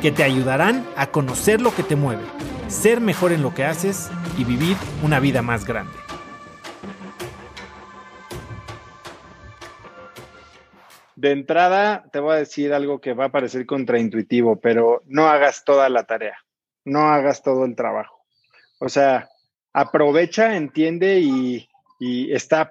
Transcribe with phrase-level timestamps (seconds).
[0.00, 2.22] que te ayudarán a conocer lo que te mueve,
[2.68, 5.92] ser mejor en lo que haces y vivir una vida más grande.
[11.16, 15.64] De entrada, te voy a decir algo que va a parecer contraintuitivo, pero no hagas
[15.64, 16.36] toda la tarea,
[16.84, 18.26] no hagas todo el trabajo.
[18.78, 19.30] O sea,
[19.72, 21.68] aprovecha, entiende y,
[21.98, 22.70] está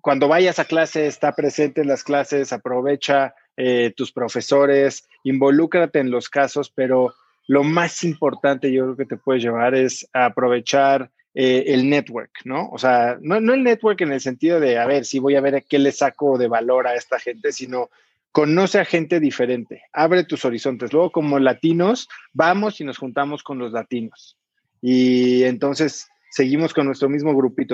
[0.00, 6.10] cuando vayas a clase, está presente en las clases, aprovecha eh, tus profesores, involúcrate en
[6.10, 7.14] los casos, pero
[7.46, 12.68] lo más importante yo creo que te puedes llevar es aprovechar eh, el network, ¿no?
[12.70, 15.40] O sea, no, no, el network en el sentido de, a ver, si voy a
[15.40, 17.90] ver qué le saco de valor a esta gente, sino
[18.30, 20.92] conoce a gente diferente, abre tus horizontes.
[20.92, 24.36] Luego, como latinos, vamos y nos juntamos con los latinos.
[24.80, 27.73] Y entonces seguimos con nuestro mismo grupito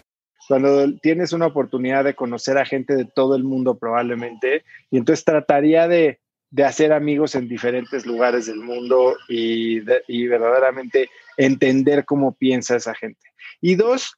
[0.51, 5.25] cuando tienes una oportunidad de conocer a gente de todo el mundo probablemente, y entonces
[5.25, 6.19] trataría de,
[6.67, 13.29] hacer amigos en diferentes lugares del mundo y, verdaderamente entender cómo piensa esa gente.
[13.61, 14.17] Y dos,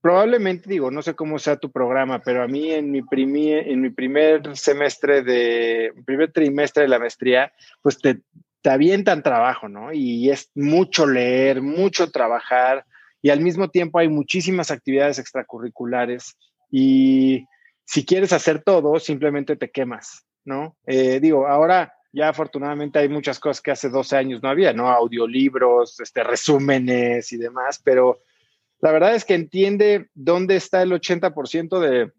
[0.00, 3.90] probablemente digo, no sé cómo sea tu programa, pero a mí en mi, en mi
[3.90, 8.20] primer semestre de, primer trimestre de la maestría, pues te,
[8.60, 9.92] te avientan trabajo, ¿no?
[9.92, 12.86] Y es mucho leer, mucho trabajar,
[13.22, 16.36] y al mismo tiempo hay muchísimas actividades extracurriculares
[16.70, 17.46] y
[17.84, 20.76] si quieres hacer todo, simplemente te quemas, ¿no?
[20.86, 24.88] Eh, digo, ahora ya afortunadamente hay muchas cosas que hace 12 años no había, ¿no?
[24.88, 28.20] Audiolibros, este, resúmenes y demás, pero
[28.80, 32.12] la verdad es que entiende dónde está el 80% de,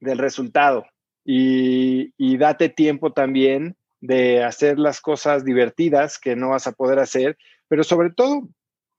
[0.00, 0.84] del resultado
[1.24, 6.98] y, y date tiempo también de hacer las cosas divertidas que no vas a poder
[6.98, 7.38] hacer,
[7.68, 8.48] pero sobre todo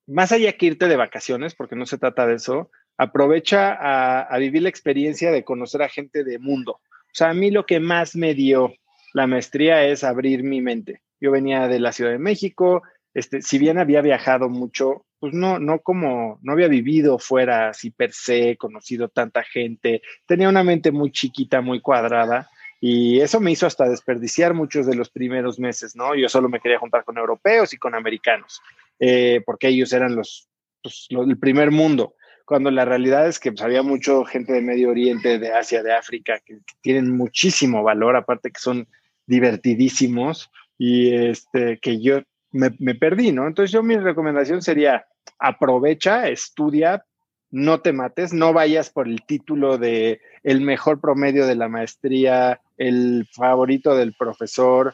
[0.08, 3.78] más allá que irte de vacaciones, porque no se trata de eso, aprovecha
[4.24, 6.74] a, vivir la experiencia de conocer a gente de mundo.
[6.74, 8.74] O sea, a mí lo que más me dio
[9.14, 11.02] la maestría es abrir mi mente.
[11.20, 12.84] Yo venía de la Ciudad de México,
[13.14, 17.90] este, si bien había viajado mucho, pues no, no como, no había vivido fuera así
[17.90, 22.50] per se, conocido tanta gente, tenía una mente muy chiquita, muy cuadrada,
[22.82, 26.14] y eso me hizo hasta desperdiciar muchos de los primeros meses, ¿no?
[26.14, 28.62] Yo solo me quería juntar con europeos y con americanos.
[29.00, 30.48] Eh, porque ellos eran los,
[30.82, 34.90] pues, el primer mundo, cuando la realidad es que pues, había mucha gente de Medio
[34.90, 38.88] Oriente, de Asia, de África, que, tienen muchísimo valor, aparte que son
[39.26, 43.48] divertidísimos y este, que yo me, me perdí, ¿no?
[43.48, 45.06] Entonces yo mi recomendación sería,
[45.40, 47.04] aprovecha, estudia,
[47.52, 52.62] no te mates, no vayas por el título de el mejor promedio de la maestría,
[52.78, 54.94] el favorito del profesor,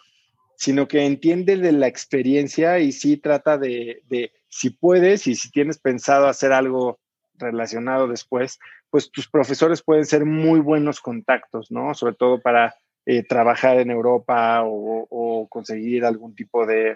[0.61, 4.03] sino que entiende de la experiencia y sí trata de,
[4.47, 6.99] si puedes y si tienes pensado hacer algo
[7.33, 8.59] relacionado después,
[8.91, 11.95] pues tus profesores pueden ser muy buenos contactos, ¿no?
[11.95, 12.75] Sobre todo para
[13.07, 16.95] eh, trabajar en Europa o, conseguir algún tipo de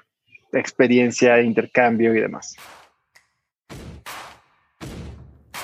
[0.54, 2.56] experiencia, intercambio y demás.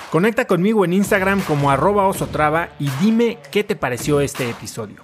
[0.09, 5.03] Conecta conmigo en Instagram como arroba osotrava y dime qué te pareció este episodio.